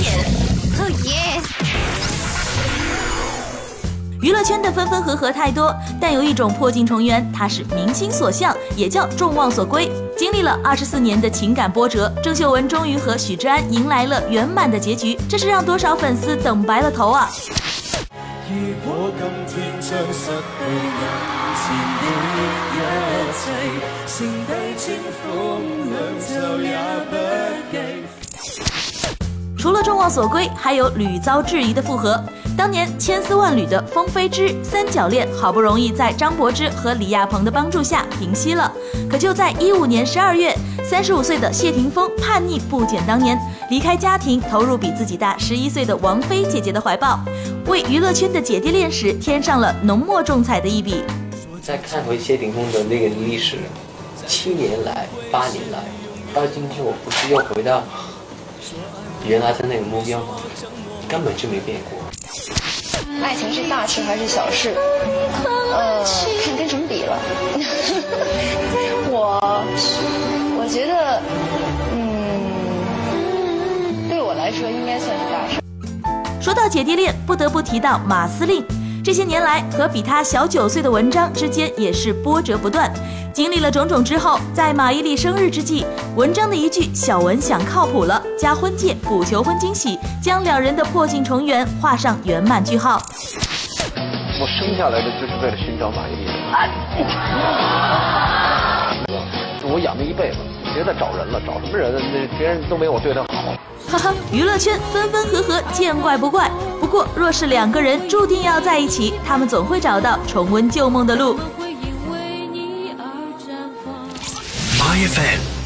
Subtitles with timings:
[0.00, 0.12] 点。
[0.80, 1.44] Oh yes！
[4.22, 9.90] 娱乐圈的分分合合太多，但有一种破镜重圆，它是民心所向，也叫众望所归。
[10.16, 17.30] 经历了二十四年的情感波折，郑秀文终于和许志安迎来了圆满的结局，这是让多少粉丝等白了头啊！
[18.50, 20.32] 如果今天将失去
[20.68, 21.02] 眼
[21.56, 21.64] 前
[21.96, 22.04] 的
[22.74, 22.78] 一
[23.38, 23.42] 切，
[24.06, 24.84] 剩低清
[25.22, 25.24] 风
[25.88, 26.28] 两袖
[26.60, 26.68] 也
[27.10, 27.19] 不记。
[29.60, 32.18] 除了众望所归，还有屡遭质疑的复合。
[32.56, 38.72] 当年千丝万缕的风飞之三角恋，好不容易在张柏芝和李亚鹏的帮助下平息了。
[39.10, 47.20] 可就在一五年十二月，三十五岁的谢霆锋叛逆不减当年，离开家庭，投入比自己大十一岁的王菲姐姐的怀抱，
[47.66, 51.04] 为娱乐圈的姐弟恋史添上了浓墨重彩的一笔。
[51.60, 53.58] 再看回谢霆锋的那个历史，
[54.26, 55.84] 七年来、八年来，
[56.32, 57.82] 到今天我不是又回到
[59.26, 60.36] 原来的那个目标吗？
[61.08, 61.98] 根本就没变过。
[63.22, 64.74] 爱情是大事还是小事？
[65.72, 66.02] 呃，
[66.44, 67.18] 看跟什么比了。
[69.12, 69.40] 我
[70.58, 71.20] 我觉得，
[71.92, 75.60] 嗯，对我来说应该算是大事。
[76.40, 78.64] 说到姐弟恋，不得不提到马司令。
[79.02, 82.92] 这些年来，和比他小九岁的文章之间也是波折不断。
[83.32, 93.00] 经历了种种之后，在马伊琍生日之际，文章的一句“小文想靠谱了”加婚戒补求婚惊喜，将两人的破镜重圆画上圆满句号。
[94.40, 96.26] 我生下来的就是为了寻找马伊琍
[99.06, 99.14] 的，
[99.72, 100.36] 我养了一辈子，
[100.74, 101.94] 别再找人了，找什么人？
[102.12, 103.28] 那别人都没我对他好。
[103.88, 106.50] 哈哈，娱乐圈分分合合，见怪不怪。
[106.90, 111.38] 不过，若是两个人注定要在一起，他们总会找到重温旧梦的路。
[114.76, 115.59] My FM。